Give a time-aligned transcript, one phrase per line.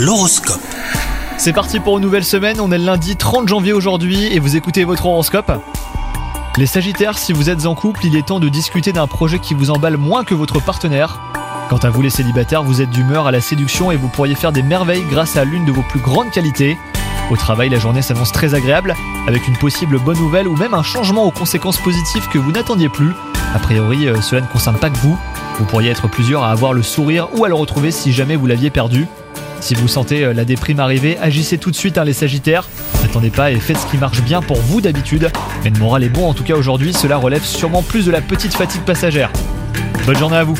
[0.00, 0.62] L'horoscope.
[1.36, 4.56] C'est parti pour une nouvelle semaine, on est le lundi 30 janvier aujourd'hui et vous
[4.56, 5.52] écoutez votre horoscope.
[6.56, 9.52] Les Sagittaires, si vous êtes en couple, il est temps de discuter d'un projet qui
[9.52, 11.20] vous emballe moins que votre partenaire.
[11.68, 14.52] Quant à vous les célibataires, vous êtes d'humeur à la séduction et vous pourriez faire
[14.52, 16.78] des merveilles grâce à l'une de vos plus grandes qualités.
[17.30, 18.94] Au travail, la journée s'annonce très agréable,
[19.28, 22.88] avec une possible bonne nouvelle ou même un changement aux conséquences positives que vous n'attendiez
[22.88, 23.12] plus.
[23.54, 25.18] A priori, euh, cela ne concerne pas que vous.
[25.58, 28.46] Vous pourriez être plusieurs à avoir le sourire ou à le retrouver si jamais vous
[28.46, 29.06] l'aviez perdu.
[29.60, 32.68] Si vous sentez euh, la déprime arriver, agissez tout de suite hein, les Sagittaires.
[33.02, 35.30] N'attendez pas et faites ce qui marche bien pour vous d'habitude.
[35.64, 38.20] Mais le moral est bon en tout cas aujourd'hui, cela relève sûrement plus de la
[38.20, 39.30] petite fatigue passagère.
[40.06, 40.58] Bonne journée à vous